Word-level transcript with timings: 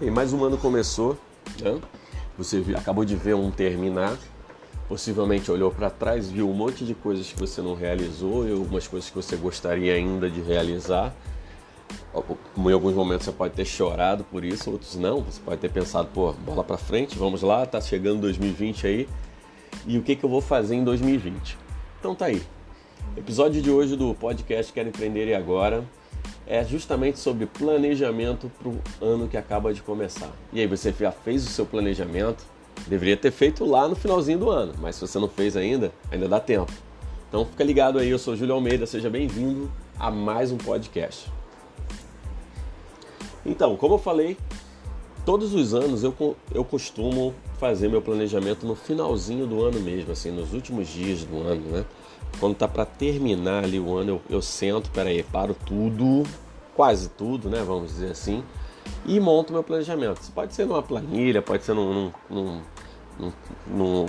E 0.00 0.12
mais 0.12 0.32
um 0.32 0.44
ano 0.44 0.56
começou, 0.56 1.18
né? 1.60 1.80
Você 2.38 2.64
acabou 2.76 3.04
de 3.04 3.16
ver 3.16 3.34
um 3.34 3.50
terminar, 3.50 4.16
possivelmente 4.88 5.50
olhou 5.50 5.72
para 5.72 5.90
trás, 5.90 6.30
viu 6.30 6.48
um 6.48 6.52
monte 6.52 6.84
de 6.84 6.94
coisas 6.94 7.26
que 7.32 7.36
você 7.36 7.60
não 7.60 7.74
realizou 7.74 8.46
e 8.46 8.52
algumas 8.52 8.86
coisas 8.86 9.10
que 9.10 9.16
você 9.16 9.34
gostaria 9.34 9.92
ainda 9.94 10.30
de 10.30 10.40
realizar. 10.40 11.12
Em 12.14 12.72
alguns 12.72 12.94
momentos 12.94 13.24
você 13.24 13.32
pode 13.32 13.54
ter 13.54 13.64
chorado 13.64 14.22
por 14.22 14.44
isso, 14.44 14.70
outros 14.70 14.94
não. 14.94 15.20
Você 15.22 15.40
pode 15.44 15.60
ter 15.60 15.68
pensado, 15.68 16.08
pô, 16.14 16.32
bola 16.32 16.62
para 16.62 16.78
frente, 16.78 17.18
vamos 17.18 17.42
lá, 17.42 17.66
tá 17.66 17.80
chegando 17.80 18.20
2020 18.20 18.86
aí. 18.86 19.08
E 19.84 19.98
o 19.98 20.02
que, 20.04 20.14
que 20.14 20.24
eu 20.24 20.30
vou 20.30 20.40
fazer 20.40 20.76
em 20.76 20.84
2020? 20.84 21.58
Então 21.98 22.14
tá 22.14 22.26
aí. 22.26 22.40
Episódio 23.16 23.60
de 23.60 23.68
hoje 23.68 23.96
do 23.96 24.14
podcast 24.14 24.72
Quero 24.72 24.90
Empreender 24.90 25.26
e 25.26 25.34
Agora 25.34 25.84
é 26.48 26.64
justamente 26.64 27.18
sobre 27.18 27.44
planejamento 27.44 28.50
para 28.58 28.68
o 28.70 28.80
ano 29.00 29.28
que 29.28 29.36
acaba 29.36 29.72
de 29.72 29.82
começar. 29.82 30.30
E 30.50 30.60
aí, 30.60 30.66
você 30.66 30.92
já 30.98 31.12
fez 31.12 31.46
o 31.46 31.50
seu 31.50 31.66
planejamento? 31.66 32.42
Deveria 32.86 33.16
ter 33.18 33.30
feito 33.30 33.66
lá 33.66 33.86
no 33.86 33.94
finalzinho 33.94 34.38
do 34.38 34.50
ano, 34.50 34.72
mas 34.80 34.94
se 34.94 35.02
você 35.02 35.18
não 35.18 35.28
fez 35.28 35.56
ainda, 35.56 35.92
ainda 36.10 36.26
dá 36.26 36.40
tempo. 36.40 36.72
Então 37.28 37.44
fica 37.44 37.62
ligado 37.62 37.98
aí, 37.98 38.08
eu 38.08 38.18
sou 38.18 38.34
Júlio 38.34 38.54
Almeida, 38.54 38.86
seja 38.86 39.10
bem-vindo 39.10 39.70
a 39.98 40.10
mais 40.10 40.50
um 40.50 40.56
podcast. 40.56 41.30
Então, 43.44 43.76
como 43.76 43.94
eu 43.94 43.98
falei, 43.98 44.38
todos 45.26 45.52
os 45.52 45.74
anos 45.74 46.02
eu, 46.02 46.14
eu 46.54 46.64
costumo 46.64 47.34
fazer 47.58 47.88
meu 47.88 48.00
planejamento 48.00 48.64
no 48.66 48.74
finalzinho 48.74 49.46
do 49.46 49.62
ano 49.62 49.80
mesmo, 49.80 50.12
assim, 50.12 50.30
nos 50.30 50.54
últimos 50.54 50.88
dias 50.88 51.24
do 51.24 51.36
ano, 51.42 51.60
né? 51.70 51.84
Quando 52.38 52.54
tá 52.54 52.68
para 52.68 52.84
terminar 52.84 53.64
ali 53.64 53.80
o 53.80 53.96
ano, 53.96 54.10
eu, 54.10 54.36
eu 54.36 54.42
sento, 54.42 54.90
peraí, 54.90 55.22
paro 55.22 55.56
tudo, 55.66 56.22
quase 56.74 57.08
tudo, 57.08 57.48
né? 57.48 57.62
Vamos 57.66 57.90
dizer 57.90 58.12
assim, 58.12 58.44
e 59.04 59.18
monto 59.18 59.52
meu 59.52 59.62
planejamento. 59.62 60.20
Isso 60.22 60.32
pode 60.32 60.54
ser 60.54 60.66
numa 60.66 60.82
planilha, 60.82 61.42
pode 61.42 61.64
ser 61.64 61.74
num, 61.74 62.10
num, 62.30 62.60
num, 63.18 63.32
num 63.66 64.06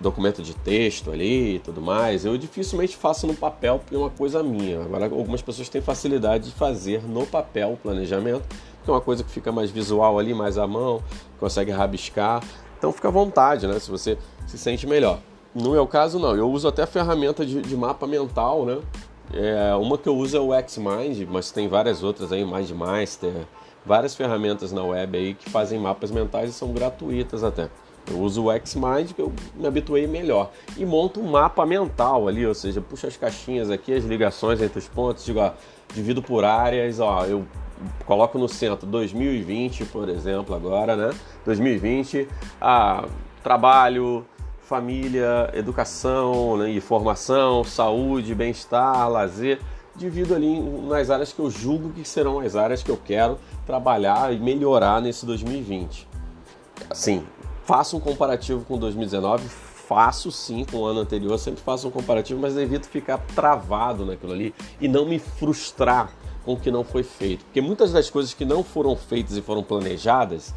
documento 0.00 0.42
de 0.42 0.54
texto 0.54 1.10
ali 1.10 1.56
e 1.56 1.58
tudo 1.58 1.80
mais. 1.80 2.24
Eu 2.24 2.38
dificilmente 2.38 2.96
faço 2.96 3.26
no 3.26 3.34
papel 3.34 3.78
porque 3.78 3.94
é 3.94 3.98
uma 3.98 4.10
coisa 4.10 4.42
minha. 4.42 4.80
Agora, 4.80 5.04
algumas 5.06 5.42
pessoas 5.42 5.68
têm 5.68 5.82
facilidade 5.82 6.50
de 6.50 6.54
fazer 6.54 7.02
no 7.02 7.26
papel 7.26 7.72
o 7.72 7.76
planejamento, 7.76 8.48
que 8.84 8.90
é 8.90 8.92
uma 8.92 9.00
coisa 9.00 9.24
que 9.24 9.30
fica 9.30 9.50
mais 9.50 9.70
visual 9.70 10.18
ali, 10.18 10.32
mais 10.32 10.56
à 10.56 10.66
mão, 10.66 11.02
consegue 11.38 11.70
rabiscar. 11.70 12.42
Então 12.78 12.92
fica 12.92 13.08
à 13.08 13.10
vontade, 13.10 13.66
né? 13.66 13.78
Se 13.78 13.90
você 13.90 14.16
se 14.46 14.56
sente 14.56 14.86
melhor. 14.86 15.18
No 15.54 15.70
meu 15.70 15.86
caso, 15.86 16.18
não. 16.18 16.36
Eu 16.36 16.50
uso 16.50 16.68
até 16.68 16.86
ferramenta 16.86 17.44
de, 17.44 17.60
de 17.62 17.76
mapa 17.76 18.06
mental, 18.06 18.64
né? 18.64 18.78
É, 19.32 19.74
uma 19.74 19.98
que 19.98 20.08
eu 20.08 20.16
uso 20.16 20.36
é 20.36 20.40
o 20.40 20.68
Xmind, 20.68 21.26
mas 21.28 21.50
tem 21.50 21.68
várias 21.68 22.02
outras 22.02 22.32
aí, 22.32 22.44
MindMaster, 22.44 23.32
várias 23.84 24.14
ferramentas 24.14 24.72
na 24.72 24.82
web 24.82 25.18
aí 25.18 25.34
que 25.34 25.50
fazem 25.50 25.78
mapas 25.78 26.10
mentais 26.10 26.50
e 26.50 26.52
são 26.52 26.72
gratuitas 26.72 27.44
até. 27.44 27.68
Eu 28.10 28.20
uso 28.20 28.46
o 28.46 28.66
Xmind 28.66 29.12
que 29.12 29.20
eu 29.20 29.30
me 29.54 29.66
habituei 29.66 30.06
melhor 30.06 30.50
e 30.78 30.86
monto 30.86 31.20
um 31.20 31.30
mapa 31.30 31.66
mental 31.66 32.26
ali, 32.26 32.46
ou 32.46 32.54
seja, 32.54 32.80
puxo 32.80 33.06
as 33.06 33.18
caixinhas 33.18 33.70
aqui, 33.70 33.92
as 33.92 34.04
ligações 34.04 34.62
entre 34.62 34.78
os 34.78 34.88
pontos, 34.88 35.26
digo, 35.26 35.40
ó, 35.40 35.52
divido 35.94 36.22
por 36.22 36.42
áreas, 36.42 36.98
ó, 37.00 37.26
eu 37.26 37.44
coloco 38.06 38.38
no 38.38 38.48
centro 38.48 38.86
2020, 38.86 39.84
por 39.86 40.08
exemplo, 40.08 40.54
agora, 40.54 40.96
né? 40.96 41.10
2020, 41.44 42.26
ah, 42.60 43.04
trabalho, 43.42 44.24
família, 44.68 45.50
educação 45.54 46.58
né, 46.58 46.70
e 46.70 46.78
formação, 46.78 47.64
saúde, 47.64 48.34
bem-estar, 48.34 49.08
lazer. 49.08 49.58
Divido 49.96 50.34
ali 50.34 50.60
nas 50.60 51.08
áreas 51.08 51.32
que 51.32 51.40
eu 51.40 51.50
julgo 51.50 51.90
que 51.90 52.06
serão 52.06 52.38
as 52.38 52.54
áreas 52.54 52.82
que 52.82 52.90
eu 52.90 52.96
quero 52.96 53.38
trabalhar 53.66 54.32
e 54.32 54.38
melhorar 54.38 55.00
nesse 55.00 55.24
2020. 55.24 56.06
Assim, 56.90 57.24
faço 57.64 57.96
um 57.96 58.00
comparativo 58.00 58.62
com 58.66 58.78
2019, 58.78 59.48
faço 59.48 60.30
sim 60.30 60.66
com 60.70 60.76
o 60.76 60.84
ano 60.84 61.00
anterior, 61.00 61.36
sempre 61.38 61.62
faço 61.62 61.88
um 61.88 61.90
comparativo, 61.90 62.38
mas 62.38 62.54
evito 62.56 62.86
ficar 62.88 63.18
travado 63.34 64.04
naquilo 64.04 64.34
ali 64.34 64.54
e 64.78 64.86
não 64.86 65.06
me 65.06 65.18
frustrar 65.18 66.12
com 66.44 66.52
o 66.52 66.60
que 66.60 66.70
não 66.70 66.84
foi 66.84 67.02
feito. 67.02 67.44
Porque 67.46 67.62
muitas 67.62 67.90
das 67.90 68.10
coisas 68.10 68.34
que 68.34 68.44
não 68.44 68.62
foram 68.62 68.94
feitas 68.94 69.34
e 69.34 69.40
foram 69.40 69.62
planejadas, 69.62 70.54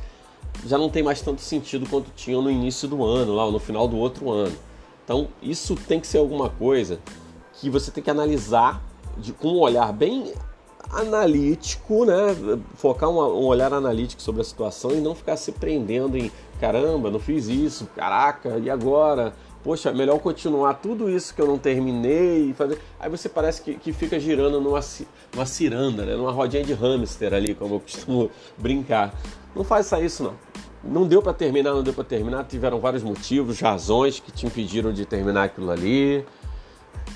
já 0.65 0.77
não 0.77 0.89
tem 0.89 1.03
mais 1.03 1.21
tanto 1.21 1.41
sentido 1.41 1.87
quanto 1.89 2.11
tinham 2.15 2.41
no 2.41 2.51
início 2.51 2.87
do 2.87 3.03
ano, 3.03 3.33
lá 3.33 3.49
no 3.49 3.59
final 3.59 3.87
do 3.87 3.97
outro 3.97 4.29
ano. 4.29 4.55
Então, 5.03 5.27
isso 5.41 5.75
tem 5.75 5.99
que 5.99 6.07
ser 6.07 6.19
alguma 6.19 6.49
coisa 6.49 6.99
que 7.53 7.69
você 7.69 7.91
tem 7.91 8.03
que 8.03 8.09
analisar 8.09 8.81
de, 9.17 9.33
com 9.33 9.49
um 9.49 9.59
olhar 9.59 9.91
bem 9.91 10.33
analítico, 10.89 12.05
né? 12.05 12.35
Focar 12.75 13.09
um, 13.09 13.17
olhar 13.17 13.73
analítico 13.73 14.21
sobre 14.21 14.41
a 14.41 14.45
situação 14.45 14.91
e 14.91 15.01
não 15.01 15.15
ficar 15.15 15.37
se 15.37 15.51
prendendo 15.51 16.17
em 16.17 16.31
caramba, 16.59 17.09
não 17.09 17.19
fiz 17.19 17.47
isso, 17.47 17.87
caraca, 17.95 18.57
e 18.59 18.69
agora? 18.69 19.33
Poxa, 19.63 19.91
melhor 19.91 20.17
continuar 20.19 20.75
tudo 20.75 21.09
isso 21.09 21.35
que 21.35 21.41
eu 21.41 21.45
não 21.45 21.57
terminei 21.57 22.51
fazer. 22.53 22.79
Aí 22.99 23.09
você 23.09 23.29
parece 23.29 23.61
que, 23.61 23.75
que 23.75 23.93
fica 23.93 24.19
girando 24.19 24.59
numa, 24.59 24.79
numa 25.33 25.45
ciranda, 25.45 26.03
né? 26.03 26.15
numa 26.15 26.31
rodinha 26.31 26.63
de 26.63 26.73
hamster 26.73 27.33
ali, 27.33 27.53
como 27.53 27.75
eu 27.75 27.79
costumo 27.79 28.31
brincar. 28.57 29.13
Não 29.55 29.63
faça 29.63 29.99
isso 29.99 30.23
não. 30.23 30.33
Não 30.83 31.07
deu 31.07 31.21
para 31.21 31.33
terminar, 31.33 31.73
não 31.73 31.83
deu 31.83 31.93
para 31.93 32.03
terminar. 32.03 32.43
Tiveram 32.45 32.79
vários 32.79 33.03
motivos, 33.03 33.59
razões 33.59 34.19
que 34.19 34.31
te 34.31 34.47
impediram 34.47 34.91
de 34.91 35.05
terminar 35.05 35.43
aquilo 35.43 35.69
ali. 35.69 36.25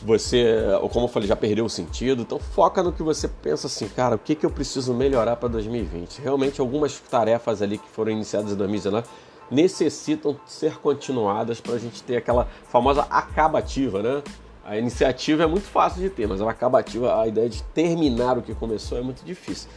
Você, 0.03 0.57
como 0.91 1.05
eu 1.05 1.09
falei, 1.09 1.27
já 1.27 1.35
perdeu 1.35 1.65
o 1.65 1.69
sentido. 1.69 2.21
Então 2.21 2.37
foca 2.37 2.83
no 2.83 2.93
que 2.93 3.01
você 3.01 3.27
pensa 3.27 3.65
assim, 3.65 3.87
cara, 3.87 4.17
o 4.17 4.19
que, 4.19 4.35
que 4.35 4.45
eu 4.45 4.51
preciso 4.51 4.93
melhorar 4.93 5.35
para 5.37 5.49
2020? 5.49 6.21
Realmente 6.21 6.61
algumas 6.61 6.99
tarefas 6.99 7.63
ali 7.63 7.79
que 7.79 7.89
foram 7.89 8.11
iniciadas 8.11 8.51
em 8.51 8.55
2019 8.55 9.07
necessitam 9.49 10.37
ser 10.45 10.77
continuadas 10.79 11.61
para 11.61 11.75
a 11.75 11.79
gente 11.79 12.01
ter 12.03 12.17
aquela 12.17 12.47
famosa 12.67 13.03
acabativa, 13.09 14.01
né? 14.01 14.23
A 14.63 14.77
iniciativa 14.77 15.43
é 15.43 15.45
muito 15.45 15.67
fácil 15.67 16.01
de 16.01 16.09
ter, 16.09 16.27
mas 16.27 16.41
a 16.41 16.49
acabativa, 16.49 17.21
a 17.21 17.27
ideia 17.27 17.47
de 17.47 17.61
terminar 17.61 18.37
o 18.37 18.41
que 18.41 18.55
começou 18.55 18.97
é 18.97 19.01
muito 19.01 19.23
difícil. 19.23 19.69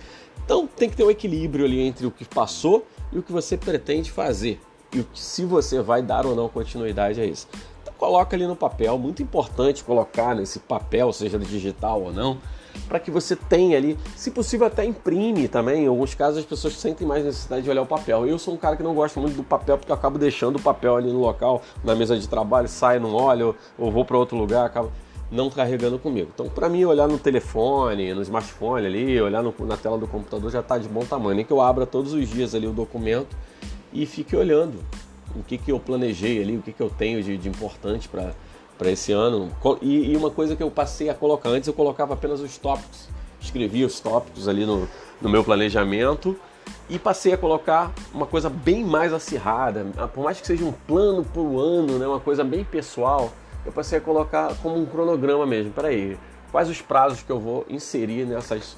Então 0.43 0.67
tem 0.67 0.89
que 0.89 0.97
ter 0.97 1.05
um 1.05 1.11
equilíbrio 1.11 1.67
ali 1.67 1.81
entre 1.81 2.07
o 2.07 2.11
que 2.11 2.25
passou 2.25 2.87
e 3.13 3.19
o 3.19 3.23
que 3.23 3.31
você 3.31 3.57
pretende 3.57 4.11
fazer. 4.11 4.59
E 4.95 5.05
se 5.15 5.45
você 5.45 5.83
vai 5.83 6.01
dar 6.01 6.25
ou 6.25 6.35
não 6.35 6.49
continuidade 6.49 7.21
a 7.21 7.25
isso. 7.27 7.47
Então 7.83 7.93
coloca 7.99 8.35
ali 8.35 8.47
no 8.47 8.57
papel, 8.57 8.97
muito 8.97 9.23
importante 9.23 9.85
colocar 9.85 10.35
nesse 10.35 10.59
papel, 10.59 11.13
seja 11.13 11.39
digital 11.39 12.01
ou 12.01 12.13
não, 12.13 12.39
para 12.87 13.01
que 13.01 13.11
você 13.11 13.35
tenha 13.35 13.77
ali, 13.77 13.99
se 14.17 14.31
possível 14.31 14.67
até 14.67 14.85
imprime 14.85 15.49
também. 15.49 15.85
Em 15.85 15.89
alguns 15.89 16.15
casos 16.15 16.39
as 16.39 16.45
pessoas 16.45 16.75
sentem 16.75 17.07
mais 17.07 17.25
necessidade 17.25 17.63
de 17.63 17.71
olhar 17.71 17.83
o 17.83 17.87
papel. 17.87 18.27
Eu 18.27 18.39
sou 18.39 18.55
um 18.55 18.57
cara 18.57 18.77
que 18.77 18.83
não 18.83 18.95
gosta 18.95 19.19
muito 19.21 19.37
do 19.37 19.43
papel 19.43 19.79
porque 19.79 19.91
eu 19.91 19.97
acabo 19.97 20.19
deixando 20.19 20.57
o 20.57 20.63
papel 20.63 20.97
ali 20.97 21.13
no 21.13 21.21
local, 21.21 21.63
na 21.83 21.95
mesa 21.95 22.19
de 22.19 22.29
trabalho, 22.29 22.69
sai, 22.69 22.99
não 22.99 23.15
olho, 23.15 23.55
ou 23.79 23.91
vou 23.91 24.05
para 24.05 24.17
outro 24.17 24.37
lugar, 24.37 24.67
acabo 24.67 24.91
não 25.31 25.51
carregando 25.51 25.99
comigo. 25.99 26.31
Então, 26.33 26.49
para 26.49 26.69
mim, 26.69 26.85
olhar 26.85 27.07
no 27.07 27.19
telefone, 27.19 28.15
no 28.15 28.23
smartphone 28.23 28.87
ali, 28.87 29.21
olhar 29.21 29.43
no, 29.43 29.55
na 29.61 29.77
tela 29.77 29.99
do 29.99 30.07
computador 30.07 30.51
já 30.51 30.61
está 30.61 30.79
de 30.79 30.89
bom 30.89 31.05
tamanho. 31.05 31.37
Nem 31.37 31.45
que 31.45 31.53
eu 31.53 31.61
abra 31.61 31.85
todos 31.85 32.13
os 32.13 32.29
dias 32.29 32.55
ali 32.55 32.67
o 32.67 32.73
documento 32.73 33.37
e 33.93 34.07
fique 34.07 34.35
olhando 34.35 34.79
o 35.37 35.43
que, 35.43 35.59
que 35.59 35.71
eu 35.71 35.79
planejei 35.79 36.43
ali, 36.43 36.57
o 36.57 36.63
que, 36.63 36.73
que 36.73 36.83
eu 36.83 36.91
tenho 36.91 37.23
de, 37.23 37.37
de 37.37 37.49
importante 37.49 38.09
para 38.09 38.33
esse 38.87 39.13
ano. 39.13 39.51
E, 39.83 40.13
e, 40.13 40.17
uma 40.17 40.31
coisa 40.31 40.55
que 40.55 40.63
eu 40.63 40.71
passei 40.71 41.09
a 41.09 41.15
colocar 41.15 41.49
antes, 41.49 41.67
eu 41.67 41.75
colocava 41.75 42.15
apenas 42.15 42.41
os 42.41 42.57
tópicos, 42.59 43.09
escrevia 43.41 43.87
os 43.87 43.99
tópicos 44.01 44.47
ali 44.47 44.65
no, 44.65 44.89
no 45.21 45.29
meu 45.29 45.43
planejamento 45.43 46.37
e 46.89 46.99
passei 46.99 47.33
a 47.33 47.39
colocar 47.39 47.93
uma 48.13 48.27
coisa 48.27 48.49
bem 48.49 48.85
mais 48.85 49.13
acirrada, 49.13 49.87
por 50.15 50.25
mais 50.25 50.41
que 50.41 50.47
seja 50.47 50.65
um 50.65 50.73
plano 50.73 51.25
por 51.25 51.59
ano, 51.59 51.99
né, 51.99 52.07
uma 52.07 52.21
coisa 52.21 52.45
bem 52.45 52.65
pessoal 52.65 53.33
eu 53.69 53.73
passei 53.73 53.99
a 53.99 54.01
colocar 54.01 54.55
como 54.63 54.79
um 54.81 54.87
cronograma 54.87 55.47
mesmo. 55.47 55.73
Peraí, 55.73 56.19
quais 56.51 56.71
os 56.71 56.81
prazos 56.81 57.23
que 57.23 57.31
eu 57.31 57.39
vou 57.39 57.67
inserir 57.69 58.25
nessas 58.25 58.77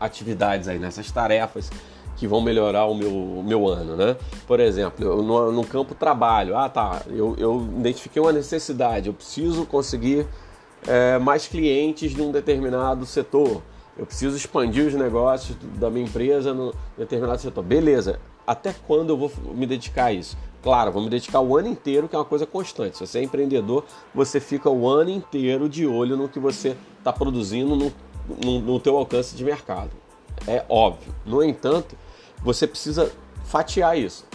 atividades 0.00 0.68
aí, 0.68 0.78
nessas 0.78 1.10
tarefas 1.10 1.70
que 2.18 2.26
vão 2.26 2.40
melhorar 2.40 2.86
o 2.86 2.94
meu, 2.94 3.10
o 3.10 3.44
meu 3.44 3.68
ano, 3.68 3.96
né? 3.96 4.16
Por 4.46 4.58
exemplo, 4.58 5.22
no, 5.22 5.52
no 5.52 5.64
campo 5.64 5.94
trabalho, 5.94 6.56
ah 6.56 6.68
tá, 6.68 7.02
eu, 7.08 7.34
eu 7.38 7.68
identifiquei 7.78 8.20
uma 8.20 8.32
necessidade, 8.32 9.06
eu 9.06 9.14
preciso 9.14 9.64
conseguir 9.64 10.26
é, 10.86 11.16
mais 11.18 11.46
clientes 11.46 12.12
de 12.12 12.20
um 12.20 12.32
determinado 12.32 13.06
setor, 13.06 13.62
eu 13.96 14.04
preciso 14.04 14.36
expandir 14.36 14.86
os 14.86 14.94
negócios 14.94 15.56
da 15.78 15.88
minha 15.88 16.04
empresa 16.04 16.52
no 16.52 16.74
determinado 16.96 17.40
setor. 17.40 17.62
Beleza, 17.64 18.20
até 18.46 18.74
quando 18.86 19.10
eu 19.10 19.16
vou 19.16 19.30
me 19.54 19.66
dedicar 19.66 20.06
a 20.06 20.12
isso? 20.12 20.36
Claro, 20.60 20.90
vou 20.90 21.02
me 21.02 21.08
dedicar 21.08 21.40
o 21.40 21.56
ano 21.56 21.68
inteiro, 21.68 22.08
que 22.08 22.16
é 22.16 22.18
uma 22.18 22.24
coisa 22.24 22.46
constante. 22.46 22.98
Se 22.98 23.06
você 23.06 23.20
é 23.20 23.22
empreendedor, 23.22 23.84
você 24.12 24.40
fica 24.40 24.68
o 24.68 24.88
ano 24.88 25.10
inteiro 25.10 25.68
de 25.68 25.86
olho 25.86 26.16
no 26.16 26.28
que 26.28 26.40
você 26.40 26.76
está 26.98 27.12
produzindo 27.12 27.76
no, 27.76 27.92
no, 28.44 28.60
no 28.60 28.80
teu 28.80 28.96
alcance 28.96 29.36
de 29.36 29.44
mercado. 29.44 29.90
É 30.46 30.64
óbvio. 30.68 31.14
No 31.24 31.42
entanto, 31.42 31.96
você 32.42 32.66
precisa 32.66 33.10
fatiar 33.44 33.98
isso. 33.98 34.26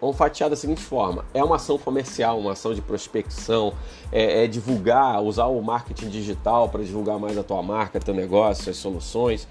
Vamos 0.00 0.16
fatiar 0.16 0.50
da 0.50 0.56
seguinte 0.56 0.80
forma: 0.80 1.24
é 1.32 1.42
uma 1.44 1.56
ação 1.56 1.78
comercial, 1.78 2.38
uma 2.38 2.52
ação 2.52 2.74
de 2.74 2.82
prospecção, 2.82 3.72
é, 4.10 4.44
é 4.44 4.46
divulgar, 4.48 5.22
usar 5.22 5.46
o 5.46 5.62
marketing 5.62 6.08
digital 6.08 6.68
para 6.68 6.82
divulgar 6.82 7.20
mais 7.20 7.38
a 7.38 7.42
tua 7.44 7.62
marca, 7.62 8.00
teu 8.00 8.12
negócio, 8.12 8.68
as 8.68 8.76
soluções. 8.76 9.46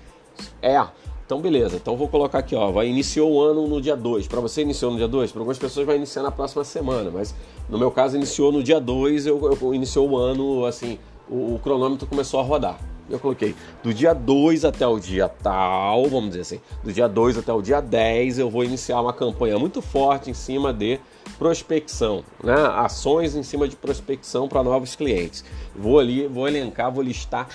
É. 0.62 0.86
Então, 1.25 1.39
beleza. 1.39 1.77
Então, 1.77 1.95
vou 1.95 2.09
colocar 2.09 2.39
aqui, 2.39 2.53
ó. 2.53 2.69
Vai 2.71 2.89
iniciou 2.89 3.31
o 3.31 3.42
ano 3.42 3.65
no 3.65 3.80
dia 3.80 3.95
2. 3.95 4.27
Para 4.27 4.42
você, 4.42 4.63
iniciou 4.63 4.92
no 4.92 4.97
dia 4.97 5.07
2? 5.07 5.31
Para 5.31 5.39
algumas 5.39 5.57
pessoas, 5.57 5.86
vai 5.88 5.95
iniciar 5.95 6.24
na 6.24 6.31
próxima 6.31 6.65
semana. 6.65 7.09
Mas, 7.09 7.33
no 7.69 7.77
meu 7.77 7.89
caso, 7.89 8.18
iniciou 8.18 8.51
no 8.51 8.62
dia 8.62 8.81
2. 8.81 9.27
Eu, 9.27 9.57
eu, 9.62 9.74
iniciou 9.74 10.09
o 10.09 10.18
ano, 10.18 10.65
assim, 10.65 11.00
o, 11.30 11.56
o 11.56 11.59
cronômetro 11.63 12.06
começou 12.06 12.42
a 12.42 12.44
rodar. 12.44 12.77
Eu 13.09 13.19
coloquei 13.19 13.56
do 13.83 13.94
dia 13.94 14.13
2 14.13 14.63
até 14.63 14.88
o 14.88 15.00
dia 15.00 15.27
tal, 15.27 16.07
vamos 16.07 16.30
dizer 16.30 16.42
assim, 16.42 16.62
do 16.83 16.94
dia 16.94 17.07
2 17.07 17.38
até 17.38 17.51
o 17.51 17.62
dia 17.62 17.81
10, 17.81 18.39
eu 18.39 18.50
vou 18.50 18.63
iniciar 18.63 19.01
uma 19.01 19.13
campanha 19.13 19.59
muito 19.59 19.81
forte 19.81 20.30
em 20.30 20.33
cima 20.33 20.74
de 20.74 21.00
prospecção, 21.38 22.24
né? 22.44 22.56
ações 22.75 23.36
em 23.36 23.44
cima 23.44 23.68
de 23.68 23.75
prospecção 23.75 24.48
para 24.48 24.63
novos 24.63 24.95
clientes. 24.95 25.44
Vou 25.75 26.00
ali, 26.00 26.27
vou 26.27 26.48
elencar, 26.48 26.92
vou 26.92 27.03
listar 27.03 27.48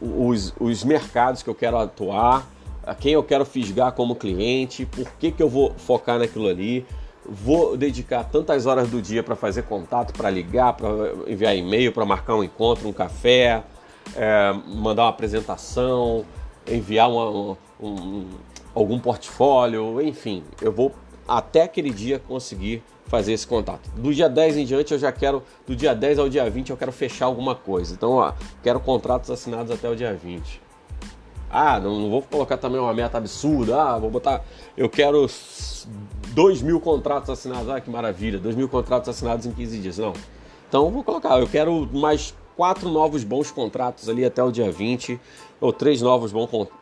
os, 0.00 0.54
os 0.58 0.84
mercados 0.84 1.42
que 1.42 1.50
eu 1.50 1.54
quero 1.54 1.76
atuar, 1.76 2.48
a 2.86 2.94
quem 2.94 3.12
eu 3.12 3.22
quero 3.22 3.44
fisgar 3.44 3.92
como 3.92 4.14
cliente, 4.14 4.86
por 4.86 5.10
que, 5.12 5.30
que 5.30 5.42
eu 5.42 5.48
vou 5.48 5.74
focar 5.76 6.18
naquilo 6.18 6.48
ali, 6.48 6.86
vou 7.26 7.76
dedicar 7.76 8.24
tantas 8.24 8.66
horas 8.66 8.88
do 8.88 9.00
dia 9.00 9.22
para 9.22 9.34
fazer 9.34 9.62
contato, 9.62 10.12
para 10.12 10.30
ligar, 10.30 10.74
para 10.74 10.88
enviar 11.26 11.56
e-mail, 11.56 11.92
para 11.92 12.04
marcar 12.04 12.36
um 12.36 12.44
encontro, 12.44 12.88
um 12.88 12.92
café, 12.92 13.62
é, 14.16 14.52
mandar 14.66 15.04
uma 15.04 15.08
apresentação, 15.10 16.24
enviar 16.66 17.10
uma, 17.10 17.30
um, 17.30 17.56
um, 17.80 18.28
algum 18.74 18.98
portfólio, 18.98 20.00
enfim, 20.00 20.42
eu 20.60 20.72
vou 20.72 20.94
até 21.26 21.62
aquele 21.62 21.90
dia 21.90 22.18
conseguir 22.18 22.82
fazer 23.06 23.32
esse 23.32 23.46
contato. 23.46 23.88
Do 23.96 24.12
dia 24.12 24.28
10 24.28 24.56
em 24.56 24.64
diante 24.64 24.92
eu 24.92 24.98
já 24.98 25.12
quero, 25.12 25.42
do 25.66 25.76
dia 25.76 25.94
10 25.94 26.18
ao 26.18 26.28
dia 26.28 26.48
20 26.48 26.70
eu 26.70 26.76
quero 26.76 26.92
fechar 26.92 27.26
alguma 27.26 27.54
coisa. 27.54 27.94
Então, 27.94 28.12
ó, 28.12 28.32
quero 28.62 28.80
contratos 28.80 29.30
assinados 29.30 29.70
até 29.70 29.88
o 29.88 29.94
dia 29.94 30.12
20. 30.12 30.62
Ah, 31.50 31.78
não, 31.78 32.00
não 32.00 32.10
vou 32.10 32.22
colocar 32.22 32.56
também 32.56 32.80
uma 32.80 32.92
meta 32.92 33.18
absurda. 33.18 33.80
Ah, 33.80 33.98
vou 33.98 34.10
botar, 34.10 34.42
eu 34.76 34.88
quero 34.88 35.28
2 36.34 36.62
mil 36.62 36.80
contratos 36.80 37.30
assinados. 37.30 37.68
Ah, 37.68 37.80
que 37.80 37.88
maravilha, 37.88 38.38
2 38.38 38.56
mil 38.56 38.68
contratos 38.68 39.08
assinados 39.08 39.46
em 39.46 39.52
15 39.52 39.78
dias. 39.78 39.98
Não. 39.98 40.12
Então, 40.68 40.90
vou 40.90 41.04
colocar, 41.04 41.38
eu 41.38 41.46
quero 41.46 41.88
mais 41.92 42.34
quatro 42.56 42.88
novos 42.88 43.24
bons 43.24 43.50
contratos 43.50 44.08
ali 44.08 44.24
até 44.24 44.42
o 44.42 44.50
dia 44.50 44.70
20, 44.70 45.20
ou 45.60 45.72
três 45.72 46.02
novos 46.02 46.32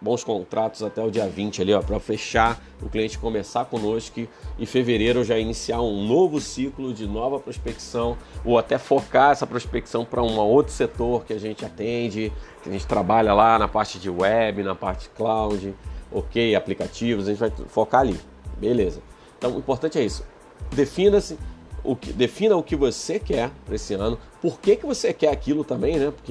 bons 0.00 0.24
contratos 0.24 0.82
até 0.82 1.02
o 1.02 1.10
dia 1.10 1.26
20 1.26 1.62
ali, 1.62 1.72
ó, 1.72 1.80
para 1.80 1.98
fechar 2.00 2.60
o 2.82 2.88
cliente 2.88 3.18
começar 3.18 3.64
conosco 3.64 4.20
e 4.20 4.28
em 4.58 4.66
fevereiro 4.66 5.22
já 5.24 5.38
iniciar 5.38 5.80
um 5.80 6.06
novo 6.06 6.40
ciclo 6.40 6.92
de 6.92 7.06
nova 7.06 7.38
prospecção, 7.38 8.18
ou 8.44 8.58
até 8.58 8.78
focar 8.78 9.30
essa 9.30 9.46
prospecção 9.46 10.04
para 10.04 10.22
um 10.22 10.38
outro 10.38 10.72
setor 10.72 11.24
que 11.24 11.32
a 11.32 11.38
gente 11.38 11.64
atende, 11.64 12.32
que 12.62 12.68
a 12.68 12.72
gente 12.72 12.86
trabalha 12.86 13.32
lá 13.32 13.58
na 13.58 13.68
parte 13.68 13.98
de 13.98 14.10
web, 14.10 14.62
na 14.62 14.74
parte 14.74 15.08
cloud, 15.10 15.74
ok, 16.10 16.54
aplicativos, 16.54 17.28
a 17.28 17.30
gente 17.30 17.40
vai 17.40 17.52
focar 17.68 18.00
ali, 18.00 18.18
beleza. 18.58 19.00
Então 19.38 19.54
o 19.54 19.58
importante 19.58 19.98
é 19.98 20.04
isso, 20.04 20.24
defina-se 20.72 21.38
o 21.84 21.96
que, 21.96 22.12
defina 22.12 22.56
o 22.56 22.62
que 22.62 22.76
você 22.76 23.18
quer 23.18 23.50
para 23.64 23.74
esse 23.74 23.94
ano, 23.94 24.18
por 24.40 24.60
que, 24.60 24.76
que 24.76 24.86
você 24.86 25.12
quer 25.12 25.30
aquilo 25.30 25.64
também, 25.64 25.98
né? 25.98 26.10
Por 26.10 26.22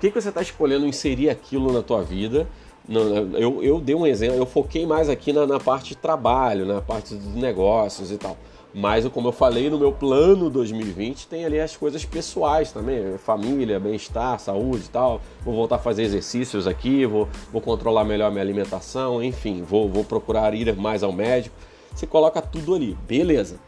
que, 0.00 0.10
que 0.10 0.20
você 0.20 0.28
está 0.28 0.42
escolhendo 0.42 0.86
inserir 0.86 1.30
aquilo 1.30 1.72
na 1.72 1.82
tua 1.82 2.02
vida? 2.02 2.46
Eu, 3.38 3.62
eu 3.62 3.80
dei 3.80 3.94
um 3.94 4.06
exemplo, 4.06 4.36
eu 4.36 4.46
foquei 4.46 4.86
mais 4.86 5.08
aqui 5.08 5.32
na, 5.32 5.46
na 5.46 5.58
parte 5.58 5.88
de 5.88 5.96
trabalho, 5.96 6.64
na 6.64 6.80
parte 6.80 7.14
dos 7.14 7.34
negócios 7.34 8.12
e 8.12 8.16
tal. 8.16 8.36
Mas, 8.78 9.08
como 9.08 9.28
eu 9.28 9.32
falei, 9.32 9.70
no 9.70 9.78
meu 9.78 9.90
plano 9.90 10.50
2020 10.50 11.28
tem 11.28 11.46
ali 11.46 11.58
as 11.58 11.74
coisas 11.74 12.04
pessoais 12.04 12.72
também, 12.72 13.16
família, 13.16 13.80
bem-estar, 13.80 14.38
saúde 14.38 14.84
e 14.84 14.90
tal. 14.90 15.20
Vou 15.42 15.54
voltar 15.54 15.76
a 15.76 15.78
fazer 15.78 16.02
exercícios 16.02 16.66
aqui, 16.66 17.06
vou, 17.06 17.26
vou 17.50 17.62
controlar 17.62 18.04
melhor 18.04 18.30
minha 18.30 18.42
alimentação, 18.42 19.22
enfim, 19.22 19.62
vou, 19.62 19.88
vou 19.88 20.04
procurar 20.04 20.52
ir 20.52 20.76
mais 20.76 21.02
ao 21.02 21.10
médico. 21.10 21.56
Você 21.94 22.06
coloca 22.06 22.42
tudo 22.42 22.74
ali, 22.74 22.96
beleza. 23.08 23.58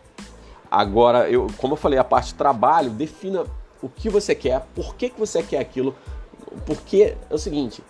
Agora, 0.71 1.31
eu, 1.31 1.47
como 1.57 1.75
eu 1.75 1.77
falei, 1.77 1.99
a 1.99 2.05
parte 2.05 2.35
trabalho, 2.35 2.91
defina 2.91 3.45
o 3.83 3.89
que 3.89 4.11
você 4.11 4.35
quer, 4.35 4.61
por 4.75 4.95
que, 4.95 5.09
que 5.09 5.19
você 5.19 5.43
quer 5.43 5.59
aquilo, 5.59 5.95
porque 6.67 7.15
é 7.31 7.35
o 7.35 7.39
seguinte, 7.39 7.83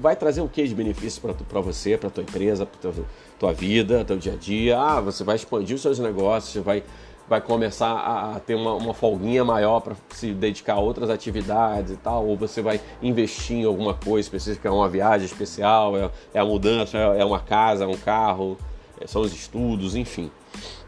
vai 0.00 0.16
trazer 0.16 0.40
o 0.40 0.48
que 0.48 0.66
de 0.66 0.74
benefício 0.74 1.22
para 1.48 1.60
você, 1.60 1.96
para 1.96 2.10
tua 2.10 2.22
empresa, 2.22 2.66
para 2.66 2.92
tua 3.38 3.52
vida, 3.52 4.04
teu 4.04 4.16
dia 4.16 4.32
a 4.32 4.36
dia. 4.36 4.78
Ah, 4.78 5.00
você 5.00 5.22
vai 5.22 5.36
expandir 5.36 5.76
os 5.76 5.82
seus 5.82 5.98
negócios, 5.98 6.64
vai, 6.64 6.82
vai 7.28 7.40
começar 7.40 7.92
a, 7.92 8.40
ter 8.40 8.54
uma, 8.54 8.74
uma 8.74 8.94
folguinha 8.94 9.44
maior 9.44 9.80
para 9.80 9.94
se 10.10 10.32
dedicar 10.32 10.74
a 10.74 10.80
outras 10.80 11.10
atividades 11.10 11.92
e 11.92 11.96
tal, 11.96 12.26
ou 12.26 12.36
você 12.36 12.62
vai 12.62 12.80
investir 13.02 13.58
em 13.58 13.64
alguma 13.64 13.94
coisa 13.94 14.26
específica, 14.26 14.68
é 14.68 14.72
uma 14.72 14.88
viagem 14.88 15.26
especial, 15.26 15.96
é, 15.96 16.10
é 16.32 16.40
a 16.40 16.44
mudança, 16.44 16.98
é, 16.98 17.20
é 17.20 17.24
uma 17.24 17.40
casa, 17.40 17.84
é 17.84 17.86
um 17.86 17.96
carro, 17.96 18.56
é, 19.00 19.06
são 19.06 19.22
os 19.22 19.32
estudos, 19.32 19.94
enfim 19.94 20.30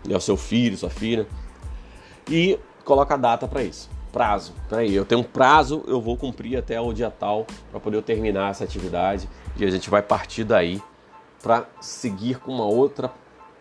é 0.08 0.16
o 0.16 0.20
seu 0.20 0.36
filho, 0.36 0.76
sua 0.76 0.90
filha, 0.90 1.26
e 2.30 2.58
coloca 2.84 3.14
a 3.14 3.16
data 3.16 3.46
para 3.46 3.62
isso. 3.62 3.90
Prazo. 4.12 4.52
Peraí, 4.68 4.94
eu 4.94 5.04
tenho 5.04 5.20
um 5.20 5.24
prazo, 5.24 5.84
eu 5.86 6.00
vou 6.00 6.16
cumprir 6.16 6.56
até 6.56 6.80
o 6.80 6.92
dia 6.92 7.10
tal 7.10 7.46
para 7.70 7.78
poder 7.78 8.02
terminar 8.02 8.50
essa 8.50 8.64
atividade 8.64 9.28
e 9.56 9.64
a 9.64 9.70
gente 9.70 9.90
vai 9.90 10.02
partir 10.02 10.44
daí 10.44 10.80
para 11.42 11.66
seguir 11.80 12.38
com 12.38 12.52
uma 12.52 12.64
outra 12.64 13.12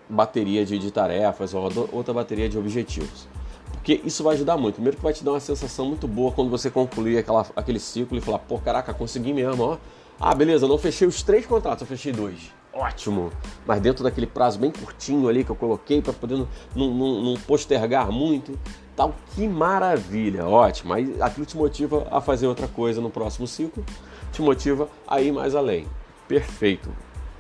bateria 0.08 0.66
de, 0.66 0.78
de 0.78 0.92
tarefas 0.92 1.54
ou 1.54 1.90
outra 1.92 2.14
bateria 2.14 2.48
de 2.48 2.58
objetivos. 2.58 3.28
Porque 3.74 4.02
isso 4.06 4.24
vai 4.24 4.36
ajudar 4.36 4.58
muito. 4.58 4.76
Primeiro 4.76 4.98
que 4.98 5.04
vai 5.04 5.14
te 5.14 5.24
dar 5.24 5.32
uma 5.32 5.40
sensação 5.40 5.86
muito 5.86 6.08
boa 6.08 6.32
quando 6.32 6.50
você 6.50 6.72
concluir 6.72 7.18
aquela, 7.18 7.46
aquele 7.56 7.80
ciclo 7.80 8.18
e 8.18 8.22
falar, 8.22 8.40
pô, 8.40 8.58
caraca, 8.58 8.94
consegui 8.94 9.34
mesmo, 9.34 9.64
ó. 9.64 9.78
Ah, 10.20 10.34
beleza, 10.34 10.68
não 10.68 10.78
fechei 10.78 11.08
os 11.08 11.22
três 11.22 11.46
contratos, 11.46 11.82
eu 11.82 11.88
fechei 11.88 12.14
dois 12.14 12.52
ótimo, 12.76 13.32
mas 13.66 13.80
dentro 13.80 14.04
daquele 14.04 14.28
prazo 14.28 14.60
bem 14.60 14.70
curtinho 14.70 15.30
ali 15.30 15.44
que 15.44 15.50
eu 15.50 15.56
coloquei 15.56 16.02
para 16.02 16.12
poder 16.12 16.38
não, 16.38 16.48
não, 16.76 17.22
não, 17.24 17.34
postergar 17.36 18.12
muito, 18.12 18.60
tal, 18.96 19.16
que 19.34 19.48
maravilha, 19.48 20.46
ótimo. 20.46 20.94
Aí 20.94 21.16
aquilo 21.22 21.46
te 21.46 21.56
motiva 21.56 22.06
a 22.12 22.20
fazer 22.20 22.48
outra 22.48 22.68
coisa 22.68 23.00
no 23.00 23.10
próximo 23.10 23.48
ciclo, 23.48 23.84
te 24.32 24.42
motiva 24.42 24.90
a 25.08 25.22
ir 25.22 25.32
mais 25.32 25.56
além. 25.56 25.88
Perfeito. 26.28 26.92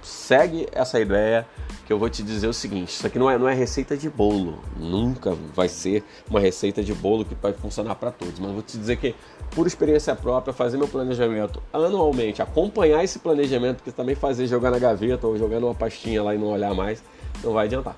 Segue 0.05 0.67
essa 0.71 0.99
ideia 0.99 1.47
que 1.87 1.91
eu 1.91 1.97
vou 1.97 2.07
te 2.09 2.21
dizer 2.21 2.47
o 2.47 2.53
seguinte: 2.53 2.89
isso 2.89 3.07
aqui 3.07 3.17
não 3.17 3.29
é, 3.29 3.39
não 3.39 3.49
é 3.49 3.55
receita 3.55 3.97
de 3.97 4.07
bolo, 4.07 4.59
nunca 4.77 5.35
vai 5.55 5.67
ser 5.67 6.03
uma 6.29 6.39
receita 6.39 6.83
de 6.83 6.93
bolo 6.93 7.25
que 7.25 7.33
vai 7.33 7.53
funcionar 7.53 7.95
para 7.95 8.11
todos, 8.11 8.39
mas 8.39 8.51
vou 8.51 8.61
te 8.61 8.77
dizer 8.77 8.97
que 8.97 9.15
por 9.51 9.65
experiência 9.65 10.15
própria, 10.15 10.53
fazer 10.53 10.77
meu 10.77 10.87
planejamento 10.87 11.61
anualmente, 11.73 12.39
acompanhar 12.39 13.03
esse 13.03 13.17
planejamento, 13.17 13.81
que 13.81 13.91
também 13.91 14.13
fazer 14.13 14.45
jogar 14.45 14.69
na 14.69 14.77
gaveta 14.77 15.25
ou 15.25 15.37
jogar 15.39 15.59
numa 15.59 15.73
pastinha 15.73 16.21
lá 16.21 16.35
e 16.35 16.37
não 16.37 16.47
olhar 16.47 16.75
mais, 16.75 17.03
não 17.43 17.53
vai 17.53 17.65
adiantar. 17.65 17.95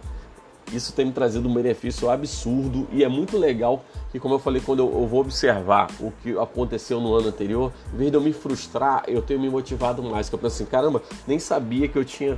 Isso 0.73 0.91
tem 0.91 1.05
me 1.05 1.11
trazido 1.13 1.47
um 1.47 1.53
benefício 1.53 2.09
absurdo 2.09 2.87
e 2.91 3.03
é 3.03 3.07
muito 3.07 3.37
legal 3.37 3.85
que, 4.11 4.19
como 4.19 4.35
eu 4.35 4.39
falei, 4.39 4.61
quando 4.61 4.79
eu, 4.79 5.07
vou 5.07 5.21
observar 5.21 5.87
o 5.99 6.11
que 6.21 6.37
aconteceu 6.37 6.99
no 6.99 7.15
ano 7.15 7.29
anterior, 7.29 7.71
em 7.93 7.97
vez 7.97 8.11
de 8.11 8.17
eu 8.17 8.21
me 8.21 8.33
frustrar, 8.33 9.03
eu 9.07 9.21
tenho 9.21 9.39
me 9.39 9.49
motivado 9.49 10.03
mais. 10.03 10.27
Que 10.27 10.35
eu 10.35 10.39
penso 10.39 10.55
assim, 10.55 10.65
caramba, 10.65 11.01
nem 11.25 11.39
sabia 11.39 11.87
que 11.87 11.97
eu 11.97 12.03
tinha 12.03 12.37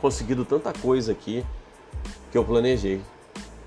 conseguido 0.00 0.44
tanta 0.44 0.72
coisa 0.72 1.12
aqui 1.12 1.44
que 2.32 2.36
eu 2.36 2.44
planejei. 2.44 3.00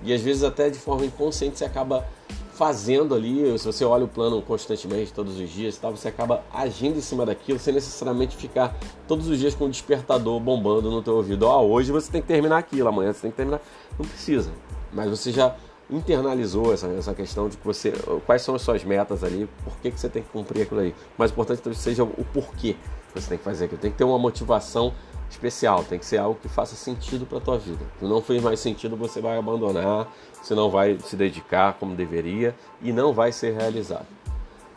E 0.04 0.14
às 0.14 0.22
vezes 0.22 0.44
até 0.44 0.70
de 0.70 0.78
forma 0.78 1.06
inconsciente 1.06 1.58
você 1.58 1.64
acaba 1.66 2.06
fazendo 2.54 3.16
ali, 3.16 3.58
se 3.58 3.66
você 3.66 3.84
olha 3.84 4.06
o 4.06 4.08
plano 4.08 4.42
constantemente, 4.42 5.12
todos 5.12 5.40
os 5.40 5.50
dias, 5.50 5.78
tá, 5.78 5.90
você 5.90 6.08
acaba 6.08 6.44
agindo 6.54 6.98
em 6.98 7.02
cima 7.02 7.26
daquilo 7.26 7.58
sem 7.58 7.74
necessariamente 7.74 8.38
ficar 8.38 8.78
todos 9.08 9.28
os 9.28 9.40
dias 9.40 9.56
com 9.56 9.66
o 9.66 9.70
despertador 9.70 10.40
bombando 10.40 10.92
no 10.92 11.02
teu 11.02 11.16
ouvido. 11.16 11.48
Oh, 11.48 11.62
hoje 11.72 11.92
você 11.92 12.12
tem 12.12 12.22
que 12.22 12.28
terminar 12.28 12.58
aquilo, 12.58 12.88
amanhã 12.88 13.12
você 13.12 13.22
tem 13.22 13.32
que 13.32 13.38
terminar. 13.38 13.62
Não 13.98 14.06
precisa, 14.06 14.52
mas 14.92 15.10
você 15.10 15.32
já 15.32 15.56
internalizou 15.90 16.74
essa, 16.74 16.88
essa 16.88 17.14
questão 17.14 17.50
de 17.50 17.58
que 17.58 17.66
você, 17.66 17.94
quais 18.26 18.42
são 18.42 18.56
as 18.56 18.62
suas 18.62 18.84
metas 18.84 19.24
ali, 19.24 19.50
por 19.64 19.76
que, 19.78 19.92
que 19.92 20.00
você 20.00 20.08
tem 20.08 20.24
que 20.24 20.30
cumprir 20.30 20.64
aquilo 20.64 20.80
aí. 20.80 20.92
O 20.92 21.20
mais 21.20 21.32
importante 21.32 21.76
seja 21.76 22.04
o 22.04 22.26
porquê 22.34 22.76
você 23.14 23.30
tem 23.30 23.38
que 23.38 23.44
fazer 23.44 23.66
aquilo. 23.66 23.82
Tem 23.82 23.92
que 23.92 23.98
ter 23.98 24.04
uma 24.04 24.18
motivação 24.18 24.94
especial, 25.30 25.84
tem 25.84 26.00
que 26.00 26.06
ser 26.06 26.18
algo 26.18 26.40
que 26.42 26.48
faça 26.48 26.76
sentido 26.76 27.26
para 27.26 27.40
tua 27.40 27.58
vida. 27.58 27.86
Se 28.00 28.06
não 28.06 28.22
fez 28.22 28.42
mais 28.42 28.60
sentido, 28.60 28.96
você 28.96 29.20
vai 29.20 29.38
abandonar, 29.38 30.08
você 30.42 30.54
não 30.54 30.70
vai 30.70 30.98
se 31.00 31.16
dedicar 31.16 31.74
como 31.74 31.96
deveria 31.96 32.56
e 32.82 32.92
não 32.92 33.14
vai 33.14 33.32
ser 33.32 33.54
realizado. 33.54 34.08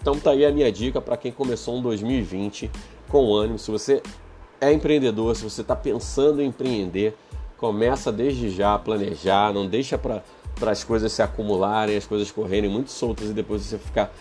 Então 0.00 0.18
tá 0.18 0.30
aí 0.30 0.44
a 0.44 0.52
minha 0.52 0.70
dica 0.70 1.00
para 1.00 1.16
quem 1.16 1.32
começou 1.32 1.76
um 1.76 1.82
2020 1.82 2.70
com 3.08 3.34
ânimo. 3.34 3.58
Se 3.58 3.70
você 3.70 4.02
é 4.60 4.72
empreendedor, 4.72 5.34
se 5.36 5.44
você 5.44 5.60
está 5.60 5.74
pensando 5.74 6.40
em 6.40 6.46
empreender, 6.46 7.16
começa 7.58 8.12
desde 8.12 8.50
já 8.50 8.74
a 8.74 8.78
planejar, 8.78 9.52
não 9.52 9.66
deixa 9.66 9.98
para 9.98 10.22
as 10.62 10.84
coisas 10.84 11.12
se 11.12 11.22
acumularem, 11.22 11.96
as 11.96 12.06
coisas 12.06 12.30
correrem 12.30 12.70
muito 12.70 12.90
soltas 12.90 13.30
e 13.30 13.32
depois 13.32 13.62
você 13.62 13.78
ficar 13.78 14.12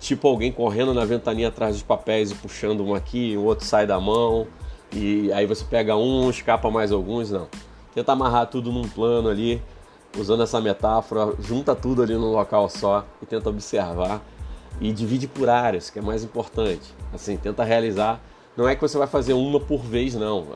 tipo 0.00 0.26
alguém 0.28 0.52
correndo 0.52 0.94
na 0.94 1.04
ventania 1.04 1.48
atrás 1.48 1.74
dos 1.74 1.82
papéis 1.82 2.30
e 2.30 2.34
puxando 2.34 2.84
um 2.84 2.94
aqui, 2.94 3.36
o 3.36 3.44
outro 3.44 3.66
sai 3.66 3.86
da 3.86 4.00
mão 4.00 4.46
e 4.92 5.32
aí 5.32 5.46
você 5.46 5.64
pega 5.64 5.96
um, 5.96 6.30
escapa 6.30 6.70
mais 6.70 6.92
alguns, 6.92 7.30
não. 7.30 7.48
Tenta 7.94 8.12
amarrar 8.12 8.46
tudo 8.46 8.72
num 8.72 8.88
plano 8.88 9.28
ali, 9.28 9.62
usando 10.16 10.42
essa 10.42 10.60
metáfora, 10.60 11.34
junta 11.40 11.74
tudo 11.74 12.02
ali 12.02 12.14
num 12.14 12.32
local 12.32 12.68
só 12.68 13.04
e 13.22 13.26
tenta 13.26 13.48
observar 13.48 14.22
e 14.80 14.92
divide 14.92 15.26
por 15.26 15.48
áreas, 15.48 15.90
que 15.90 15.98
é 15.98 16.02
mais 16.02 16.22
importante. 16.22 16.94
Assim, 17.12 17.36
tenta 17.36 17.64
realizar 17.64 18.20
não 18.58 18.68
é 18.68 18.74
que 18.74 18.80
você 18.80 18.98
vai 18.98 19.06
fazer 19.06 19.34
uma 19.34 19.60
por 19.60 19.80
vez, 19.82 20.16
não. 20.16 20.48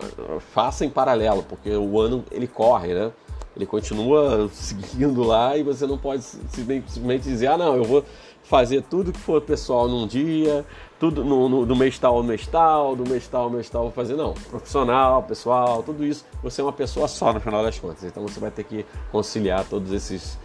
Faça 0.53 0.85
em 0.85 0.91
paralelo, 0.91 1.45
porque 1.45 1.71
o 1.71 2.01
ano 2.01 2.25
ele 2.33 2.49
corre, 2.49 2.93
né? 2.93 3.13
Ele 3.55 3.67
continua 3.67 4.49
seguindo 4.53 5.23
lá 5.23 5.57
e 5.57 5.63
você 5.63 5.87
não 5.87 5.99
pode 5.99 6.23
simplesmente 6.23 7.25
dizer, 7.25 7.49
ah, 7.49 7.59
não, 7.59 7.77
eu 7.77 7.85
vou 7.85 8.05
fazer 8.43 8.83
tudo 8.83 9.13
que 9.13 9.19
for 9.19 9.41
pessoal 9.41 9.89
num 9.89 10.07
dia, 10.07 10.65
tudo 10.99 11.25
no, 11.25 11.49
no, 11.49 11.67
do 11.67 11.77
mês 11.77 11.99
tal 11.99 12.23
mês 12.23 12.47
tal, 12.47 12.97
do 12.97 13.09
mês 13.09 13.29
tal 13.29 13.51
mês 13.51 13.69
tal, 13.69 13.83
vou 13.85 13.93
fazer, 13.93 14.15
não. 14.15 14.35
Profissional, 14.35 15.23
pessoal, 15.23 15.83
tudo 15.83 16.05
isso, 16.05 16.25
você 16.43 16.61
é 16.61 16.65
uma 16.65 16.73
pessoa 16.73 17.07
só 17.09 17.33
no 17.33 17.41
final 17.41 17.63
das 17.63 17.79
contas. 17.79 18.05
Então 18.05 18.23
você 18.23 18.41
vai 18.41 18.51
ter 18.51 18.65
que 18.65 18.87
conciliar 19.11 19.65
todos 19.65 19.93
esses, 19.93 20.39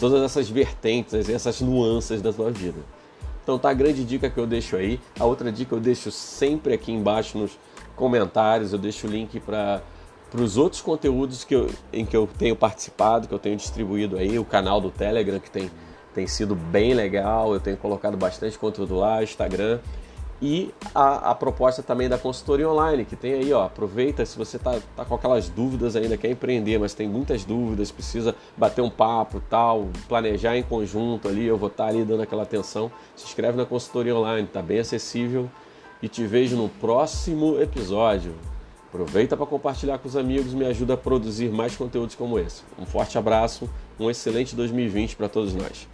todas 0.00 0.22
essas 0.22 0.48
vertentes, 0.48 1.28
essas 1.28 1.60
nuances 1.60 2.20
da 2.20 2.32
sua 2.32 2.50
vida. 2.50 2.78
Então 3.42 3.58
tá 3.58 3.70
a 3.70 3.74
grande 3.74 4.04
dica 4.04 4.28
que 4.28 4.38
eu 4.38 4.46
deixo 4.46 4.76
aí. 4.76 5.00
A 5.18 5.24
outra 5.24 5.50
dica 5.50 5.74
eu 5.74 5.80
deixo 5.80 6.10
sempre 6.10 6.74
aqui 6.74 6.92
embaixo 6.92 7.38
nos 7.38 7.58
comentários, 7.96 8.72
eu 8.72 8.78
deixo 8.78 9.06
o 9.06 9.10
link 9.10 9.40
para 9.40 9.80
para 10.30 10.42
os 10.42 10.56
outros 10.56 10.82
conteúdos 10.82 11.44
que 11.44 11.54
eu, 11.54 11.70
em 11.92 12.04
que 12.04 12.16
eu 12.16 12.28
tenho 12.38 12.54
participado, 12.54 13.26
que 13.26 13.34
eu 13.34 13.38
tenho 13.38 13.56
distribuído 13.56 14.16
aí, 14.16 14.38
o 14.38 14.44
canal 14.44 14.80
do 14.80 14.90
Telegram 14.90 15.40
que 15.40 15.50
tem, 15.50 15.70
tem 16.14 16.26
sido 16.26 16.54
bem 16.54 16.94
legal, 16.94 17.54
eu 17.54 17.60
tenho 17.60 17.76
colocado 17.76 18.16
bastante 18.16 18.58
conteúdo 18.58 18.96
lá, 18.96 19.22
Instagram 19.22 19.80
e 20.40 20.72
a, 20.94 21.30
a, 21.30 21.34
proposta 21.34 21.82
também 21.82 22.08
da 22.08 22.16
consultoria 22.16 22.68
online, 22.68 23.04
que 23.04 23.16
tem 23.16 23.32
aí, 23.32 23.52
ó, 23.52 23.64
aproveita 23.64 24.24
se 24.24 24.38
você 24.38 24.56
tá, 24.56 24.78
tá 24.94 25.04
com 25.04 25.16
aquelas 25.16 25.48
dúvidas 25.48 25.96
ainda, 25.96 26.16
quer 26.16 26.30
empreender, 26.30 26.78
mas 26.78 26.94
tem 26.94 27.08
muitas 27.08 27.44
dúvidas, 27.44 27.90
precisa 27.90 28.36
bater 28.56 28.80
um 28.80 28.90
papo 28.90 29.42
tal, 29.50 29.88
planejar 30.08 30.56
em 30.56 30.62
conjunto 30.62 31.26
ali, 31.26 31.44
eu 31.44 31.56
vou 31.56 31.68
estar 31.68 31.84
tá 31.84 31.90
ali 31.90 32.04
dando 32.04 32.22
aquela 32.22 32.44
atenção, 32.44 32.90
se 33.16 33.24
inscreve 33.24 33.56
na 33.56 33.64
consultoria 33.64 34.14
online, 34.14 34.46
tá 34.46 34.62
bem 34.62 34.78
acessível 34.78 35.50
e 36.00 36.08
te 36.08 36.24
vejo 36.24 36.56
no 36.56 36.68
próximo 36.68 37.60
episódio. 37.60 38.32
Aproveita 38.98 39.36
para 39.36 39.46
compartilhar 39.46 39.96
com 39.98 40.08
os 40.08 40.16
amigos, 40.16 40.52
me 40.52 40.66
ajuda 40.66 40.94
a 40.94 40.96
produzir 40.96 41.52
mais 41.52 41.76
conteúdos 41.76 42.16
como 42.16 42.36
esse. 42.36 42.64
Um 42.76 42.84
forte 42.84 43.16
abraço, 43.16 43.70
um 43.96 44.10
excelente 44.10 44.56
2020 44.56 45.14
para 45.14 45.28
todos 45.28 45.54
nós. 45.54 45.86